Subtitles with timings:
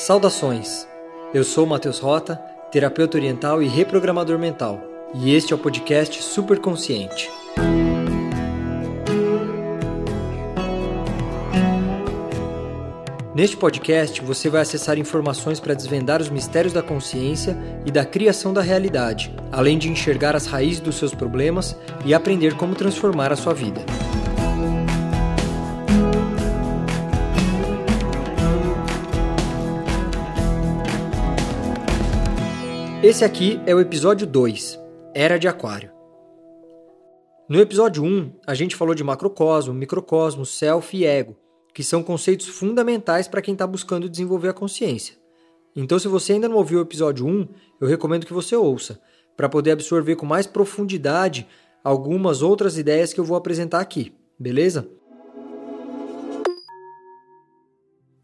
[0.00, 0.88] Saudações!
[1.34, 2.36] Eu sou Matheus Rota,
[2.72, 4.80] terapeuta oriental e reprogramador mental,
[5.12, 7.30] e este é o podcast Superconsciente.
[13.34, 17.54] Neste podcast, você vai acessar informações para desvendar os mistérios da consciência
[17.84, 21.76] e da criação da realidade, além de enxergar as raízes dos seus problemas
[22.06, 23.84] e aprender como transformar a sua vida.
[33.02, 34.78] Esse aqui é o episódio 2,
[35.14, 35.90] Era de Aquário.
[37.48, 41.34] No episódio 1, a gente falou de macrocosmo, microcosmo, self e ego,
[41.72, 45.16] que são conceitos fundamentais para quem está buscando desenvolver a consciência.
[45.74, 47.48] Então, se você ainda não ouviu o episódio 1,
[47.80, 49.00] eu recomendo que você ouça,
[49.34, 51.48] para poder absorver com mais profundidade
[51.82, 54.86] algumas outras ideias que eu vou apresentar aqui, beleza?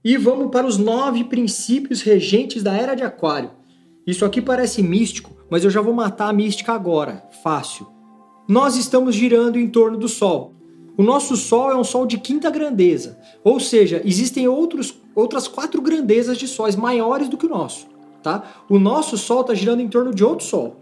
[0.04, 3.64] E vamos para os nove princípios regentes da Era de Aquário
[4.07, 7.88] isso aqui parece místico, mas eu já vou matar a mística agora, fácil.
[8.46, 10.54] Nós estamos girando em torno do Sol.
[10.96, 15.82] O nosso Sol é um Sol de quinta grandeza, ou seja, existem outros, outras quatro
[15.82, 17.88] grandezas de sóis maiores do que o nosso.
[18.23, 18.63] Tá?
[18.68, 20.76] O nosso Sol está girando em torno de outro Sol,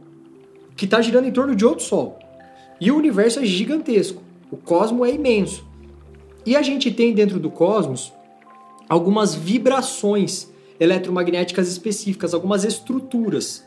[0.77, 2.19] que está girando em torno de outro Sol.
[2.79, 5.65] E o universo é gigantesco, o cosmo é imenso.
[6.45, 8.13] E a gente tem dentro do cosmos
[8.87, 13.65] algumas vibrações eletromagnéticas específicas, algumas estruturas.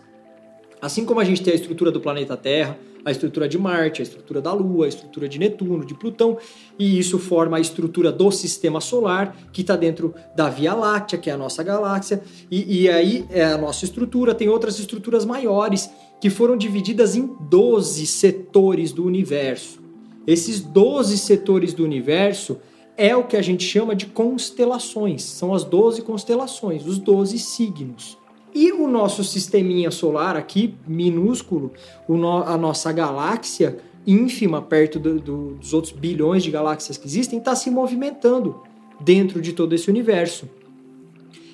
[0.82, 2.78] Assim como a gente tem a estrutura do planeta Terra,
[3.08, 6.38] a estrutura de Marte, a estrutura da Lua, a estrutura de Netuno, de Plutão,
[6.78, 11.30] e isso forma a estrutura do sistema solar, que está dentro da Via Láctea, que
[11.30, 15.90] é a nossa galáxia, e, e aí é a nossa estrutura, tem outras estruturas maiores
[16.20, 19.80] que foram divididas em 12 setores do universo.
[20.28, 22.58] Esses 12 setores do universo
[22.98, 25.24] é o que a gente chama de constelações.
[25.24, 28.18] São as 12 constelações, os 12 signos.
[28.54, 31.72] E o nosso sisteminha solar aqui, minúsculo,
[32.10, 37.38] no, a nossa galáxia ínfima, perto do, do, dos outros bilhões de galáxias que existem,
[37.38, 38.64] está se movimentando
[39.00, 40.50] dentro de todo esse universo.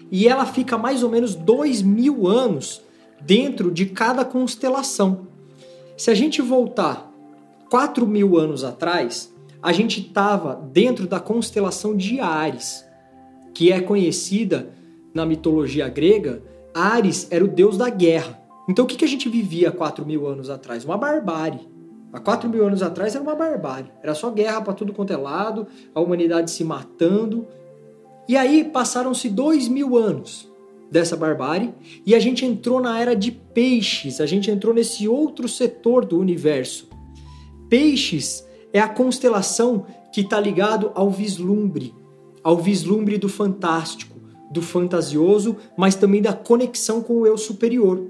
[0.09, 2.81] E ela fica mais ou menos 2 mil anos
[3.19, 5.27] dentro de cada constelação.
[5.97, 7.11] Se a gente voltar
[7.69, 9.32] 4 mil anos atrás,
[9.63, 12.85] a gente estava dentro da constelação de Ares,
[13.53, 14.69] que é conhecida
[15.13, 16.43] na mitologia grega.
[16.73, 18.41] Ares era o deus da guerra.
[18.67, 20.83] Então o que, que a gente vivia há 4 mil anos atrás?
[20.83, 21.61] Uma barbárie.
[22.11, 23.89] Há 4 mil anos atrás era uma barbárie.
[24.03, 27.47] Era só guerra para tudo quanto é lado, a humanidade se matando.
[28.27, 30.51] E aí passaram-se 2 mil anos
[30.91, 31.73] dessa barbárie
[32.05, 36.19] e a gente entrou na era de peixes, a gente entrou nesse outro setor do
[36.19, 36.89] universo.
[37.69, 41.93] Peixes é a constelação que está ligado ao vislumbre,
[42.43, 44.19] ao vislumbre do fantástico,
[44.51, 48.09] do fantasioso, mas também da conexão com o eu superior.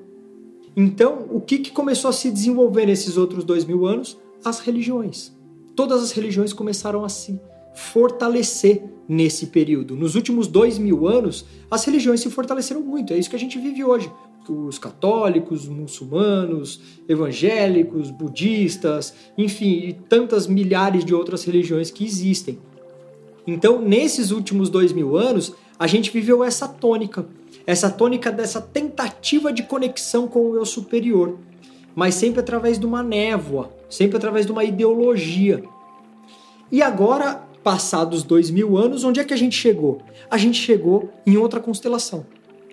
[0.75, 4.17] Então, o que, que começou a se desenvolver nesses outros dois mil anos?
[4.43, 5.31] As religiões.
[5.75, 7.39] Todas as religiões começaram a se
[7.75, 9.95] fortalecer nesse período.
[9.95, 13.13] Nos últimos dois mil anos, as religiões se fortaleceram muito.
[13.13, 14.09] É isso que a gente vive hoje
[14.49, 22.59] os católicos, muçulmanos, evangélicos, budistas, enfim, e tantas milhares de outras religiões que existem.
[23.45, 27.25] Então, nesses últimos dois mil anos, a gente viveu essa tônica,
[27.65, 31.37] essa tônica dessa tentativa de conexão com o eu superior,
[31.95, 35.63] mas sempre através de uma névoa, sempre através de uma ideologia.
[36.71, 40.01] E agora, passados dois mil anos, onde é que a gente chegou?
[40.29, 42.25] A gente chegou em outra constelação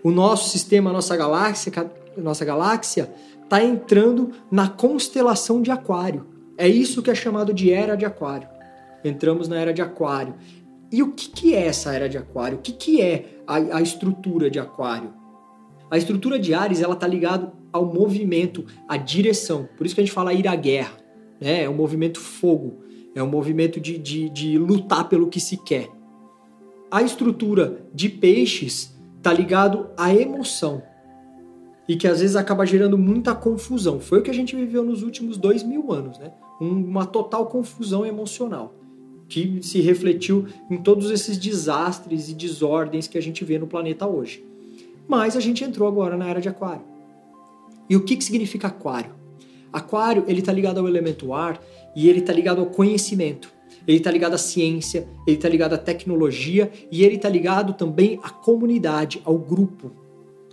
[0.03, 1.73] o nosso sistema, a nossa galáxia,
[2.17, 3.13] nossa galáxia
[3.43, 6.27] está entrando na constelação de Aquário.
[6.57, 8.49] É isso que é chamado de era de Aquário.
[9.05, 10.35] Entramos na era de Aquário.
[10.93, 12.59] E o que, que é essa era de Aquário?
[12.59, 15.13] O que, que é a, a estrutura de Aquário?
[15.91, 19.69] A estrutura de Ares ela está ligada ao movimento, à direção.
[19.77, 20.93] Por isso que a gente fala ir à guerra.
[21.41, 21.65] Né?
[21.65, 22.85] É um movimento fogo.
[23.15, 25.91] É um movimento de, de, de lutar pelo que se quer.
[26.91, 30.83] A estrutura de peixes tá ligado à emoção
[31.89, 33.99] e que às vezes acaba gerando muita confusão.
[33.99, 36.33] Foi o que a gente viveu nos últimos dois mil anos, né?
[36.61, 38.75] Uma total confusão emocional
[39.29, 44.07] que se refletiu em todos esses desastres e desordens que a gente vê no planeta
[44.07, 44.45] hoje.
[45.09, 46.83] Mas a gente entrou agora na era de Aquário.
[47.89, 49.20] E o que, que significa Aquário?
[49.73, 51.61] Aquário ele está ligado ao elemento ar
[51.95, 55.79] e ele está ligado ao conhecimento ele está ligado à ciência, ele está ligado à
[55.79, 59.91] tecnologia e ele está ligado também à comunidade, ao grupo.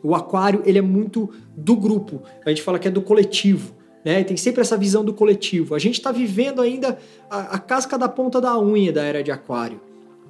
[0.03, 3.75] O aquário ele é muito do grupo, a gente fala que é do coletivo.
[4.05, 4.23] Né?
[4.23, 5.75] Tem sempre essa visão do coletivo.
[5.75, 6.97] A gente está vivendo ainda
[7.29, 9.81] a, a casca da ponta da unha da era de aquário,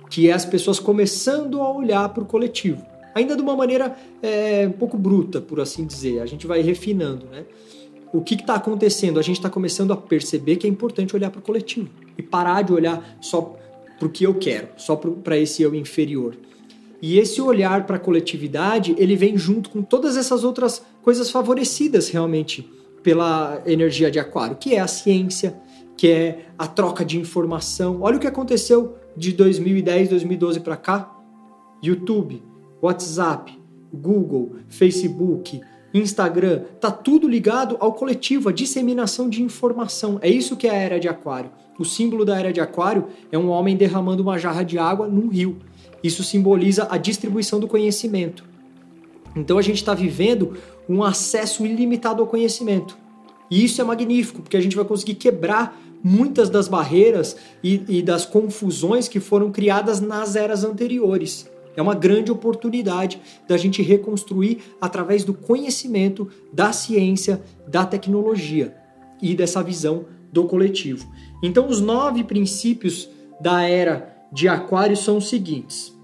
[0.09, 2.83] que é as pessoas começando a olhar para o coletivo.
[3.13, 6.21] ainda de uma maneira é, um pouco bruta, por assim dizer.
[6.21, 7.45] A gente vai refinando, né?
[8.13, 9.19] O que está acontecendo?
[9.19, 12.61] A gente está começando a perceber que é importante olhar para o coletivo e parar
[12.61, 13.55] de olhar só
[13.97, 16.35] para o que eu quero, só para esse eu inferior.
[17.01, 22.09] E esse olhar para a coletividade, ele vem junto com todas essas outras coisas favorecidas
[22.09, 22.67] realmente
[23.03, 25.55] pela energia de aquário, que é a ciência,
[25.95, 27.99] que é a troca de informação.
[28.01, 31.13] Olha o que aconteceu de 2010, 2012 para cá.
[31.81, 32.41] YouTube,
[32.81, 33.57] WhatsApp,
[33.93, 35.61] Google, Facebook,
[35.97, 40.19] Instagram, tá tudo ligado ao coletivo, a disseminação de informação.
[40.21, 41.51] É isso que é a era de aquário.
[41.79, 45.29] O símbolo da era de aquário é um homem derramando uma jarra de água num
[45.29, 45.57] rio.
[46.03, 48.43] Isso simboliza a distribuição do conhecimento.
[49.35, 50.55] Então a gente está vivendo
[50.89, 52.97] um acesso ilimitado ao conhecimento.
[53.49, 58.01] E isso é magnífico, porque a gente vai conseguir quebrar muitas das barreiras e, e
[58.01, 61.49] das confusões que foram criadas nas eras anteriores.
[61.77, 68.75] É uma grande oportunidade da gente reconstruir através do conhecimento, da ciência, da tecnologia
[69.21, 71.07] e dessa visão do coletivo.
[71.43, 73.07] Então, os nove princípios
[73.39, 75.95] da era de Aquário são os seguintes: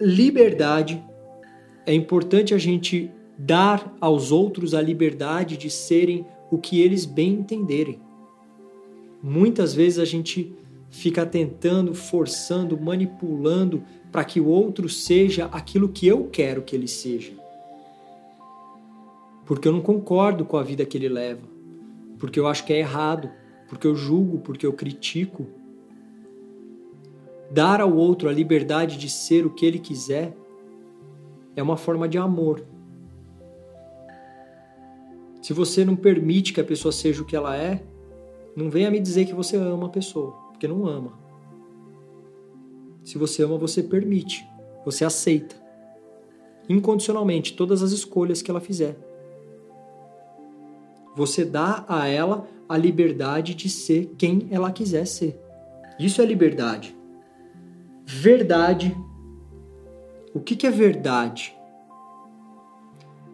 [0.00, 1.04] liberdade.
[1.84, 7.34] É importante a gente dar aos outros a liberdade de serem o que eles bem
[7.34, 8.00] entenderem.
[9.22, 10.54] Muitas vezes a gente
[10.90, 16.88] fica tentando, forçando, manipulando para que o outro seja aquilo que eu quero que ele
[16.88, 17.32] seja.
[19.44, 21.42] Porque eu não concordo com a vida que ele leva,
[22.18, 23.30] porque eu acho que é errado,
[23.68, 25.46] porque eu julgo, porque eu critico.
[27.50, 30.36] Dar ao outro a liberdade de ser o que ele quiser
[31.56, 32.64] é uma forma de amor.
[35.40, 37.82] Se você não permite que a pessoa seja o que ela é,
[38.54, 41.27] não venha me dizer que você ama a pessoa, porque não ama.
[43.08, 44.46] Se você ama, você permite,
[44.84, 45.56] você aceita
[46.68, 48.98] incondicionalmente todas as escolhas que ela fizer.
[51.16, 55.40] Você dá a ela a liberdade de ser quem ela quiser ser.
[55.98, 56.94] Isso é liberdade.
[58.04, 58.94] Verdade.
[60.34, 61.56] O que, é verdade?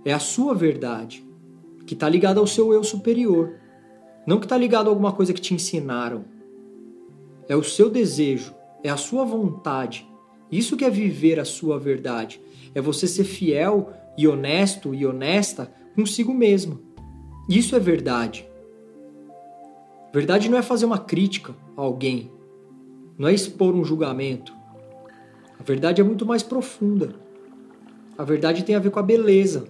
[0.05, 1.27] É a sua verdade,
[1.85, 3.57] que está ligada ao seu eu superior.
[4.25, 6.27] Não que está ligado a alguma coisa que te ensinaram.
[7.49, 10.07] É o seu desejo, é a sua vontade.
[10.53, 12.41] Isso que é viver a sua verdade.
[12.73, 16.81] É você ser fiel e honesto e honesta consigo mesmo.
[17.49, 18.47] Isso é verdade.
[20.13, 22.31] Verdade não é fazer uma crítica a alguém,
[23.19, 24.55] não é expor um julgamento.
[25.59, 27.17] A verdade é muito mais profunda.
[28.17, 29.65] A verdade tem a ver com a beleza,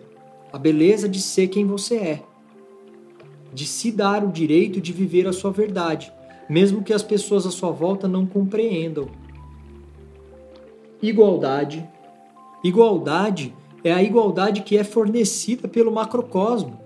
[0.52, 2.22] a beleza de ser quem você é
[3.54, 6.12] de se dar o direito de viver a sua verdade,
[6.48, 9.08] mesmo que as pessoas à sua volta não compreendam.
[11.02, 11.88] Igualdade.
[12.62, 16.80] Igualdade é a igualdade que é fornecida pelo macrocosmo.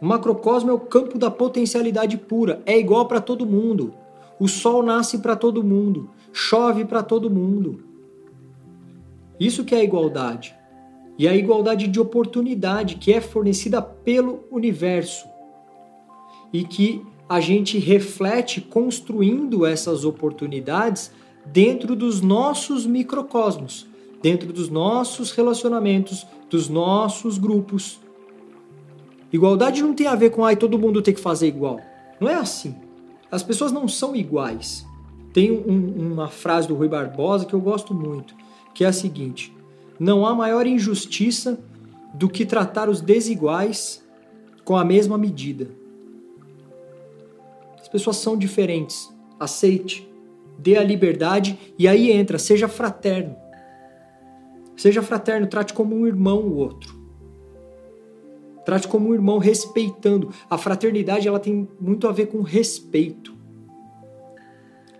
[0.00, 3.94] O macrocosmo é o campo da potencialidade pura, é igual para todo mundo.
[4.38, 7.84] O sol nasce para todo mundo, chove para todo mundo.
[9.38, 10.54] Isso que é a igualdade.
[11.18, 15.28] E a igualdade de oportunidade que é fornecida pelo universo
[16.52, 21.10] e que a gente reflete construindo essas oportunidades
[21.46, 23.86] dentro dos nossos microcosmos,
[24.20, 27.98] dentro dos nossos relacionamentos, dos nossos grupos.
[29.32, 31.80] Igualdade não tem a ver com ai todo mundo tem que fazer igual.
[32.20, 32.74] Não é assim.
[33.30, 34.86] As pessoas não são iguais.
[35.32, 38.34] Tem um, uma frase do Rui Barbosa que eu gosto muito,
[38.74, 39.56] que é a seguinte:
[39.98, 41.58] não há maior injustiça
[42.12, 44.06] do que tratar os desiguais
[44.66, 45.80] com a mesma medida
[47.92, 49.14] pessoas são diferentes.
[49.38, 50.10] Aceite,
[50.58, 53.36] dê a liberdade e aí entra, seja fraterno.
[54.76, 57.00] Seja fraterno, trate como um irmão o outro.
[58.64, 60.32] Trate como um irmão respeitando.
[60.48, 63.36] A fraternidade ela tem muito a ver com respeito.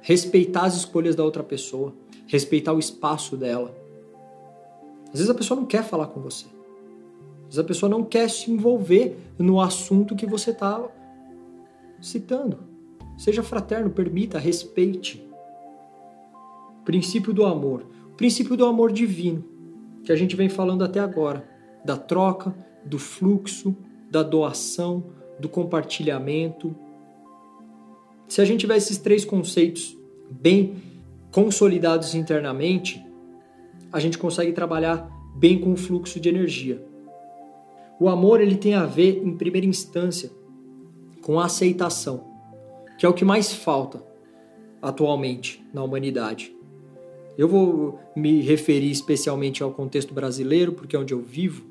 [0.00, 1.94] Respeitar as escolhas da outra pessoa,
[2.26, 3.74] respeitar o espaço dela.
[5.06, 6.46] Às vezes a pessoa não quer falar com você.
[7.42, 10.82] Às vezes a pessoa não quer se envolver no assunto que você está
[12.00, 12.71] citando.
[13.22, 15.24] Seja fraterno, permita, respeite.
[16.84, 17.86] Princípio do amor.
[18.08, 19.44] O princípio do amor divino,
[20.02, 21.48] que a gente vem falando até agora,
[21.84, 22.52] da troca,
[22.84, 23.76] do fluxo,
[24.10, 25.04] da doação,
[25.38, 26.74] do compartilhamento.
[28.26, 29.96] Se a gente tiver esses três conceitos
[30.28, 30.82] bem
[31.30, 33.00] consolidados internamente,
[33.92, 36.84] a gente consegue trabalhar bem com o fluxo de energia.
[38.00, 40.28] O amor ele tem a ver, em primeira instância,
[41.20, 42.31] com a aceitação
[43.02, 44.00] que é o que mais falta
[44.80, 46.54] atualmente na humanidade.
[47.36, 51.64] Eu vou me referir especialmente ao contexto brasileiro, porque é onde eu vivo,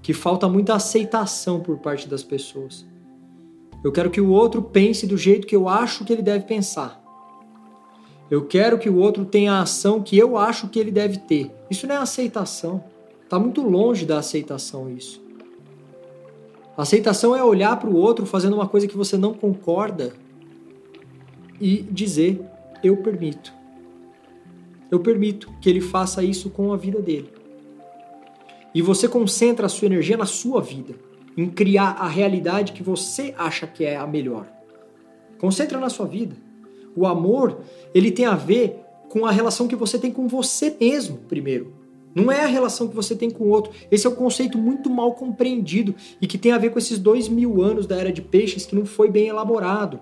[0.00, 2.86] que falta muita aceitação por parte das pessoas.
[3.84, 7.04] Eu quero que o outro pense do jeito que eu acho que ele deve pensar.
[8.30, 11.54] Eu quero que o outro tenha a ação que eu acho que ele deve ter.
[11.70, 12.82] Isso não é aceitação.
[13.22, 15.22] Está muito longe da aceitação isso.
[16.76, 20.12] Aceitação é olhar para o outro fazendo uma coisa que você não concorda
[21.60, 22.40] e dizer:
[22.82, 23.52] eu permito.
[24.90, 27.32] Eu permito que ele faça isso com a vida dele.
[28.74, 30.94] E você concentra a sua energia na sua vida,
[31.36, 34.46] em criar a realidade que você acha que é a melhor.
[35.38, 36.36] Concentra na sua vida.
[36.96, 37.60] O amor,
[37.94, 41.83] ele tem a ver com a relação que você tem com você mesmo, primeiro.
[42.14, 43.72] Não é a relação que você tem com o outro.
[43.90, 47.28] Esse é um conceito muito mal compreendido e que tem a ver com esses dois
[47.28, 49.98] mil anos da era de peixes que não foi bem elaborado.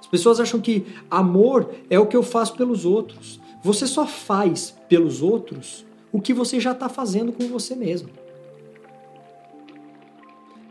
[0.00, 3.38] As pessoas acham que amor é o que eu faço pelos outros.
[3.62, 8.08] Você só faz pelos outros o que você já está fazendo com você mesmo.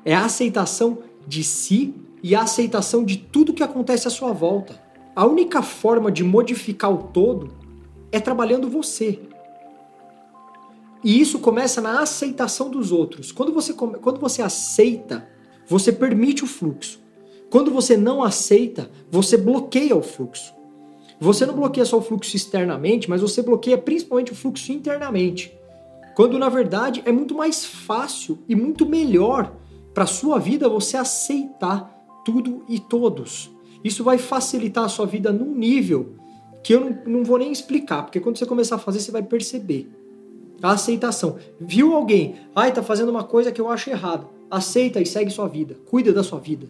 [0.03, 1.93] É a aceitação de si
[2.23, 4.81] e a aceitação de tudo que acontece à sua volta.
[5.15, 7.51] A única forma de modificar o todo
[8.11, 9.19] é trabalhando você.
[11.03, 13.31] E isso começa na aceitação dos outros.
[13.31, 15.27] Quando você, quando você aceita,
[15.67, 16.99] você permite o fluxo.
[17.49, 20.53] Quando você não aceita, você bloqueia o fluxo.
[21.19, 25.57] Você não bloqueia só o fluxo externamente, mas você bloqueia principalmente o fluxo internamente.
[26.15, 29.55] Quando na verdade é muito mais fácil e muito melhor
[29.93, 33.49] para sua vida você aceitar tudo e todos.
[33.83, 36.15] Isso vai facilitar a sua vida num nível
[36.63, 39.23] que eu não, não vou nem explicar, porque quando você começar a fazer, você vai
[39.23, 39.89] perceber.
[40.61, 41.37] A aceitação.
[41.59, 44.27] Viu alguém, ai, tá fazendo uma coisa que eu acho errada.
[44.49, 45.77] Aceita e segue sua vida.
[45.85, 46.67] Cuida da sua vida.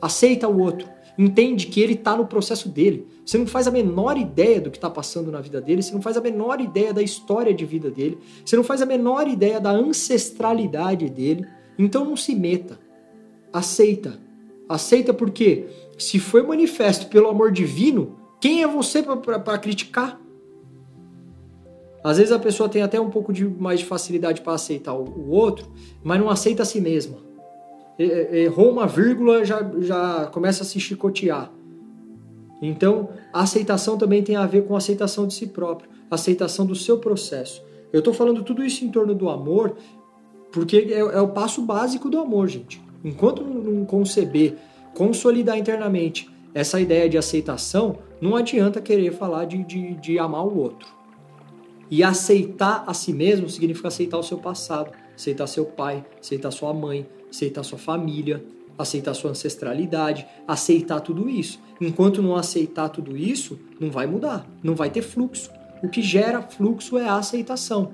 [0.00, 0.88] Aceita o outro.
[1.18, 3.06] Entende que ele está no processo dele.
[3.24, 6.00] Você não faz a menor ideia do que está passando na vida dele, você não
[6.00, 9.60] faz a menor ideia da história de vida dele, você não faz a menor ideia
[9.60, 11.44] da ancestralidade dele.
[11.78, 12.78] Então não se meta.
[13.52, 14.18] Aceita.
[14.68, 15.66] Aceita porque
[15.98, 20.20] se foi manifesto pelo amor divino, quem é você para criticar?
[22.02, 25.04] Às vezes a pessoa tem até um pouco de mais de facilidade para aceitar o,
[25.04, 25.66] o, outro,
[26.02, 27.18] mas não aceita a si mesma.
[27.98, 31.50] Errou uma vírgula, já, já começa a se chicotear.
[32.62, 36.74] Então, a aceitação também tem a ver com a aceitação de si próprio, aceitação do
[36.74, 37.62] seu processo.
[37.92, 39.76] Eu estou falando tudo isso em torno do amor,
[40.52, 42.80] porque é, é o passo básico do amor, gente.
[43.04, 44.56] Enquanto não conceber
[44.94, 50.58] consolidar internamente essa ideia de aceitação, não adianta querer falar de, de, de amar o
[50.58, 50.97] outro.
[51.90, 56.72] E aceitar a si mesmo significa aceitar o seu passado, aceitar seu pai, aceitar sua
[56.74, 58.44] mãe, aceitar sua família,
[58.76, 61.60] aceitar sua ancestralidade, aceitar tudo isso.
[61.80, 65.50] Enquanto não aceitar tudo isso, não vai mudar, não vai ter fluxo.
[65.82, 67.92] O que gera fluxo é a aceitação.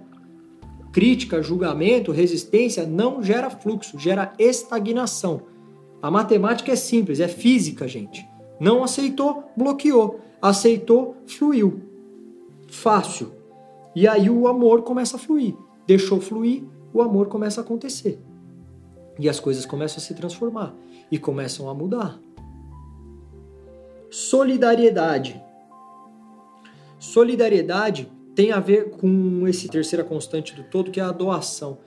[0.92, 5.42] Crítica, julgamento, resistência não gera fluxo, gera estagnação.
[6.00, 8.24] A matemática é simples, é física, gente.
[8.60, 10.20] Não aceitou, bloqueou.
[10.40, 11.82] Aceitou, fluiu.
[12.68, 13.32] Fácil.
[13.94, 15.54] E aí o amor começa a fluir.
[15.86, 18.20] Deixou fluir, o amor começa a acontecer.
[19.18, 20.74] E as coisas começam a se transformar
[21.10, 22.18] e começam a mudar.
[24.10, 25.40] Solidariedade.
[26.98, 31.78] Solidariedade tem a ver com esse terceira constante do todo, que é a doação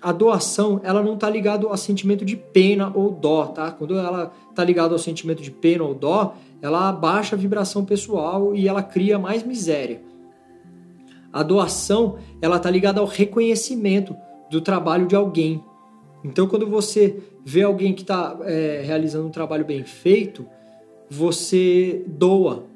[0.00, 3.70] a doação ela não está ligada ao sentimento de pena ou dó, tá?
[3.70, 8.54] Quando ela está ligada ao sentimento de pena ou dó, ela abaixa a vibração pessoal
[8.54, 10.00] e ela cria mais miséria.
[11.32, 14.16] A doação ela está ligada ao reconhecimento
[14.50, 15.62] do trabalho de alguém.
[16.24, 20.46] Então, quando você vê alguém que está é, realizando um trabalho bem feito,
[21.08, 22.66] você doa.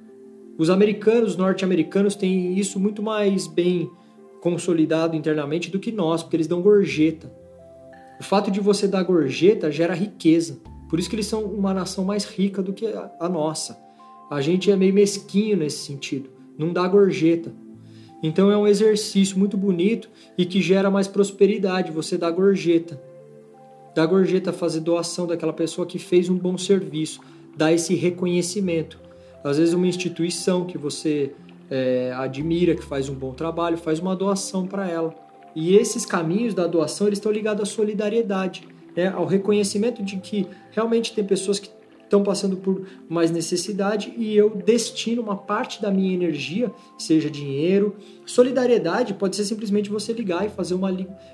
[0.59, 3.91] Os americanos, os norte-americanos têm isso muito mais bem
[4.41, 7.33] consolidado internamente do que nós, porque eles dão gorjeta.
[8.21, 10.61] O fato de você dar gorjeta gera riqueza.
[10.89, 12.87] Por isso que eles são uma nação mais rica do que
[13.19, 13.79] a nossa.
[14.31, 17.53] A gente é meio mesquinho nesse sentido, não dá gorjeta.
[18.23, 23.01] Então é um exercício muito bonito e que gera mais prosperidade, você dá gorjeta.
[23.95, 27.21] Dá gorjeta fazer doação daquela pessoa que fez um bom serviço,
[27.57, 28.99] dá esse reconhecimento.
[29.43, 31.33] Às vezes uma instituição que você
[31.69, 35.15] é, admira, que faz um bom trabalho, faz uma doação para ela.
[35.55, 39.09] E esses caminhos da doação eles estão ligados à solidariedade, né?
[39.09, 41.69] ao reconhecimento de que realmente tem pessoas que
[42.13, 47.97] estão passando por mais necessidade e eu destino uma parte da minha energia, seja dinheiro.
[48.27, 50.91] Solidariedade pode ser simplesmente você ligar e fazer uma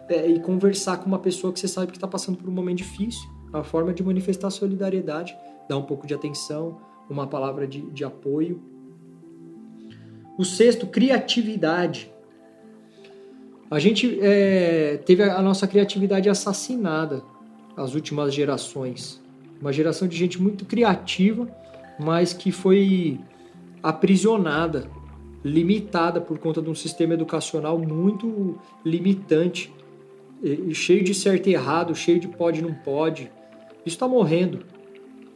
[0.08, 2.78] é, e conversar com uma pessoa que você sabe que está passando por um momento
[2.78, 3.28] difícil.
[3.52, 5.36] A forma de manifestar solidariedade,
[5.68, 6.78] dar um pouco de atenção,
[7.10, 8.62] uma palavra de, de apoio
[10.38, 12.12] O sexto, criatividade.
[13.68, 17.22] A gente é, teve a nossa criatividade assassinada
[17.76, 19.20] as últimas gerações.
[19.60, 21.48] Uma geração de gente muito criativa,
[21.98, 23.18] mas que foi
[23.82, 24.88] aprisionada,
[25.44, 29.72] limitada por conta de um sistema educacional muito limitante,
[30.72, 33.30] cheio de certo e errado, cheio de pode e não pode.
[33.84, 34.60] Isso está morrendo.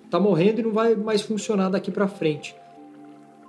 [0.05, 2.55] Está morrendo e não vai mais funcionar daqui para frente.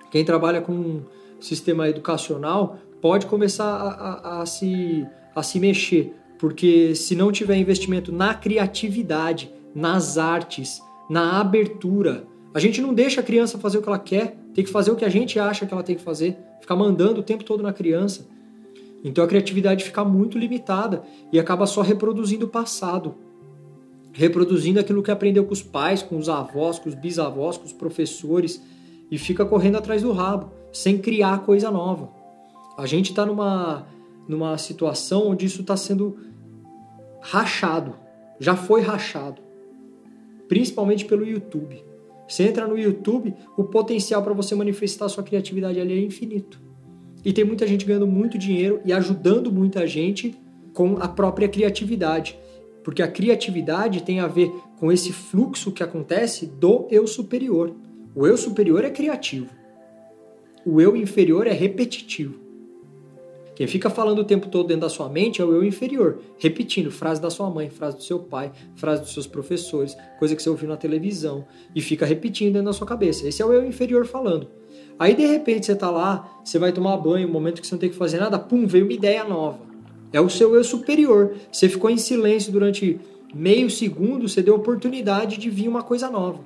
[0.10, 1.04] Quem trabalha com um
[1.40, 7.58] sistema educacional pode começar a, a, a, se, a se mexer, porque se não tiver
[7.58, 13.82] investimento na criatividade, nas artes, na abertura, a gente não deixa a criança fazer o
[13.82, 16.02] que ela quer, tem que fazer o que a gente acha que ela tem que
[16.02, 18.28] fazer, ficar mandando o tempo todo na criança.
[19.04, 23.16] Então a criatividade fica muito limitada e acaba só reproduzindo o passado,
[24.14, 27.74] reproduzindo aquilo que aprendeu com os pais, com os avós, com os bisavós, com os
[27.74, 28.62] professores
[29.10, 32.10] e fica correndo atrás do rabo, sem criar coisa nova.
[32.78, 33.86] A gente está numa,
[34.28, 36.18] numa situação onde isso está sendo
[37.22, 37.96] rachado,
[38.40, 39.42] já foi rachado,
[40.54, 41.84] principalmente pelo YouTube.
[42.28, 46.62] Você entra no YouTube, o potencial para você manifestar sua criatividade ali é infinito.
[47.26, 50.36] E tem muita gente ganhando muito dinheiro e ajudando muita gente
[50.72, 52.38] com a própria criatividade.
[52.84, 57.76] Porque a criatividade tem a ver com esse fluxo que acontece do eu superior.
[58.14, 59.50] O eu superior é criativo.
[60.64, 62.43] O eu inferior é repetitivo.
[63.56, 66.90] Quem fica falando o tempo todo dentro da sua mente é o eu inferior, repetindo
[66.90, 70.50] frase da sua mãe, frase do seu pai, frase dos seus professores, coisa que você
[70.50, 71.46] ouviu na televisão
[71.76, 73.28] e fica repetindo dentro da sua cabeça.
[73.28, 74.48] Esse é o eu inferior falando.
[74.98, 77.80] Aí de repente você tá lá, você vai tomar banho, um momento que você não
[77.80, 79.60] tem que fazer nada, pum, veio uma ideia nova.
[80.12, 81.36] É o seu eu superior.
[81.52, 83.00] Você ficou em silêncio durante
[83.34, 86.40] meio segundo, você deu oportunidade de vir uma coisa nova.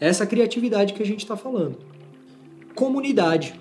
[0.00, 1.78] Essa criatividade que a gente está falando.
[2.74, 3.54] Comunidade.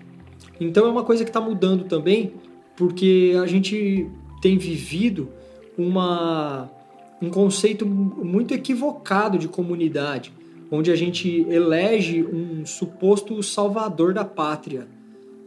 [0.59, 2.33] Então é uma coisa que está mudando também
[2.75, 4.09] porque a gente
[4.41, 5.29] tem vivido
[5.77, 6.69] uma,
[7.21, 10.33] um conceito muito equivocado de comunidade,
[10.71, 14.87] onde a gente elege um suposto salvador da pátria.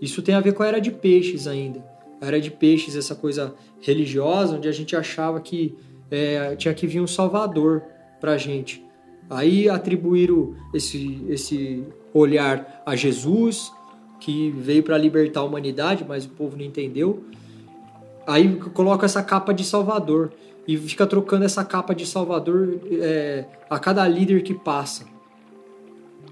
[0.00, 1.85] Isso tem a ver com a era de peixes ainda.
[2.20, 5.74] A era de peixes, essa coisa religiosa, onde a gente achava que
[6.11, 7.83] é, tinha que vir um salvador
[8.20, 8.85] para a gente.
[9.29, 13.72] Aí atribuíram esse, esse olhar a Jesus,
[14.20, 17.24] que veio para libertar a humanidade, mas o povo não entendeu.
[18.26, 20.33] Aí coloca essa capa de Salvador
[20.66, 25.05] e fica trocando essa capa de Salvador é, a cada líder que passa.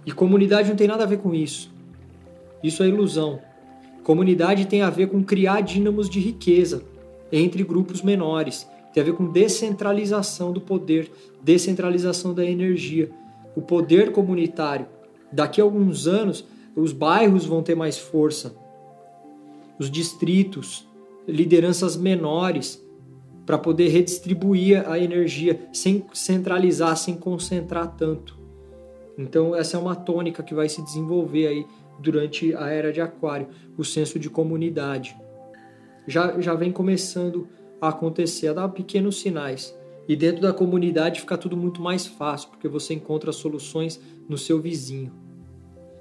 [0.05, 1.71] E comunidade não tem nada a ver com isso.
[2.63, 3.41] Isso é ilusão.
[4.03, 6.83] Comunidade tem a ver com criar dínamos de riqueza
[7.33, 8.69] entre grupos menores.
[8.93, 11.11] Tem a ver com descentralização do poder,
[11.43, 13.11] descentralização da energia.
[13.57, 14.87] O poder comunitário.
[15.33, 16.45] Daqui a alguns anos,
[16.77, 18.57] os bairros vão ter mais força,
[19.79, 20.89] os distritos,
[21.27, 22.83] lideranças menores,
[23.47, 28.39] para poder redistribuir a energia sem centralizar, sem concentrar tanto.
[29.19, 31.67] Então, essa é uma tônica que vai se desenvolver aí
[31.99, 35.17] durante a era de Aquário, o senso de comunidade.
[36.07, 37.47] Já, já vem começando
[37.81, 39.77] a acontecer, a dar pequenos sinais.
[40.09, 44.61] E dentro da comunidade fica tudo muito mais fácil, porque você encontra soluções no seu
[44.61, 45.24] vizinho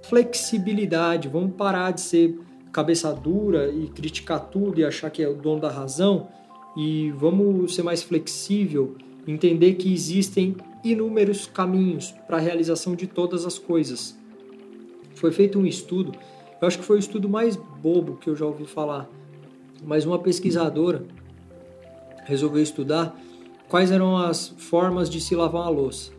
[0.04, 2.40] flexibilidade, vamos parar de ser
[2.72, 6.28] cabeça dura e criticar tudo e achar que é o dono da razão
[6.76, 8.96] e vamos ser mais flexível,
[9.28, 14.18] entender que existem inúmeros caminhos para a realização de todas as coisas.
[15.16, 16.14] Foi feito um estudo,
[16.62, 19.10] eu acho que foi o estudo mais bobo que eu já ouvi falar,
[19.86, 21.06] mas uma pesquisadora
[22.26, 23.16] resolveu estudar
[23.70, 26.13] quais eram as formas de se lavar uma louça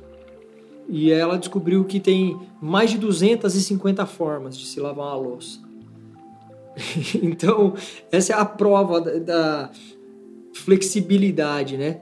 [0.89, 5.61] e ela descobriu que tem mais de 250 formas de se lavar uma louça.
[7.23, 7.75] então,
[8.11, 9.71] essa é a prova da, da
[10.53, 12.01] flexibilidade, né?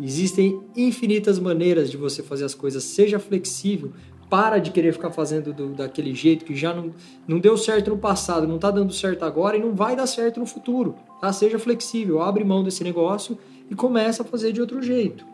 [0.00, 2.82] Existem infinitas maneiras de você fazer as coisas.
[2.82, 3.92] Seja flexível,
[4.28, 6.90] para de querer ficar fazendo do, daquele jeito que já não,
[7.28, 10.40] não deu certo no passado, não está dando certo agora e não vai dar certo
[10.40, 10.96] no futuro.
[11.20, 11.32] Tá?
[11.32, 13.38] Seja flexível, abre mão desse negócio
[13.70, 15.31] e começa a fazer de outro jeito.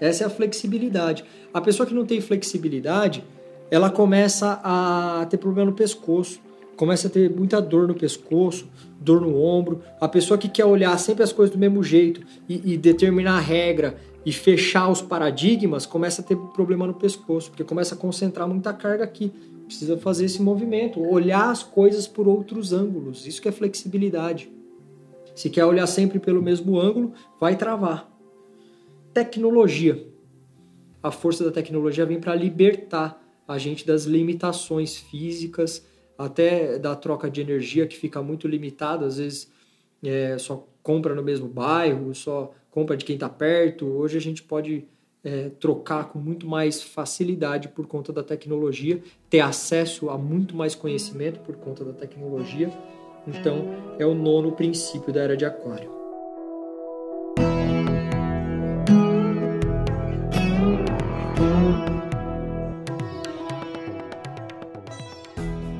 [0.00, 1.24] Essa é a flexibilidade.
[1.52, 3.24] A pessoa que não tem flexibilidade,
[3.70, 6.40] ela começa a ter problema no pescoço,
[6.76, 8.68] começa a ter muita dor no pescoço,
[9.00, 9.82] dor no ombro.
[10.00, 13.40] A pessoa que quer olhar sempre as coisas do mesmo jeito e, e determinar a
[13.40, 18.48] regra e fechar os paradigmas, começa a ter problema no pescoço, porque começa a concentrar
[18.48, 19.32] muita carga aqui.
[19.66, 23.26] Precisa fazer esse movimento, olhar as coisas por outros ângulos.
[23.26, 24.50] Isso que é flexibilidade.
[25.34, 28.13] Se quer olhar sempre pelo mesmo ângulo, vai travar
[29.14, 30.06] tecnologia.
[31.00, 35.86] A força da tecnologia vem para libertar a gente das limitações físicas,
[36.18, 39.50] até da troca de energia que fica muito limitada, às vezes
[40.02, 43.86] é, só compra no mesmo bairro, só compra de quem está perto.
[43.86, 44.86] Hoje a gente pode
[45.22, 49.00] é, trocar com muito mais facilidade por conta da tecnologia,
[49.30, 52.70] ter acesso a muito mais conhecimento por conta da tecnologia.
[53.26, 56.03] Então, é o nono princípio da era de Aquário.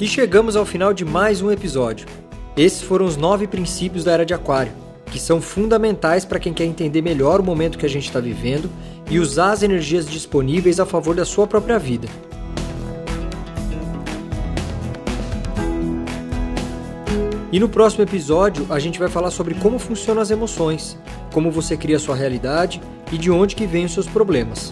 [0.05, 2.07] E chegamos ao final de mais um episódio.
[2.55, 4.71] Esses foram os nove princípios da era de Aquário,
[5.07, 8.71] que são fundamentais para quem quer entender melhor o momento que a gente está vivendo
[9.11, 12.07] e usar as energias disponíveis a favor da sua própria vida.
[17.51, 20.99] E no próximo episódio a gente vai falar sobre como funcionam as emoções,
[21.33, 22.79] como você cria a sua realidade
[23.11, 24.71] e de onde que vêm os seus problemas.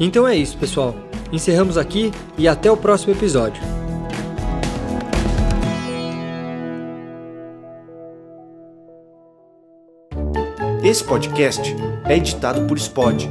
[0.00, 0.96] Então é isso, pessoal.
[1.30, 3.78] Encerramos aqui e até o próximo episódio.
[10.90, 11.72] Esse podcast
[12.04, 13.30] é editado por Spod